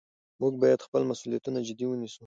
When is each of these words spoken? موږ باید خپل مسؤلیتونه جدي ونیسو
موږ 0.41 0.53
باید 0.61 0.85
خپل 0.87 1.01
مسؤلیتونه 1.11 1.59
جدي 1.67 1.85
ونیسو 1.87 2.19